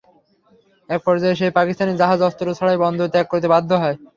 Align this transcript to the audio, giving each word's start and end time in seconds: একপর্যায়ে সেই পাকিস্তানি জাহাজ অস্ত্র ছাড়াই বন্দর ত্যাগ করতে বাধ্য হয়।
একপর্যায়ে 0.89 1.39
সেই 1.39 1.51
পাকিস্তানি 1.57 1.93
জাহাজ 1.97 2.19
অস্ত্র 2.27 2.45
ছাড়াই 2.57 2.81
বন্দর 2.83 3.11
ত্যাগ 3.13 3.25
করতে 3.31 3.47
বাধ্য 3.53 3.71
হয়। 3.81 3.95